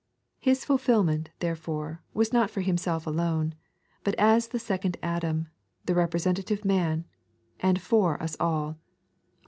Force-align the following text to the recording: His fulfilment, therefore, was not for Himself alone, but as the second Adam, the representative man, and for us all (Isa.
His 0.39 0.65
fulfilment, 0.65 1.29
therefore, 1.41 2.01
was 2.11 2.33
not 2.33 2.49
for 2.49 2.61
Himself 2.61 3.05
alone, 3.05 3.53
but 4.03 4.15
as 4.15 4.47
the 4.47 4.57
second 4.57 4.97
Adam, 5.03 5.47
the 5.85 5.93
representative 5.93 6.65
man, 6.65 7.05
and 7.59 7.79
for 7.79 8.19
us 8.19 8.35
all 8.39 8.71
(Isa. 8.71 8.79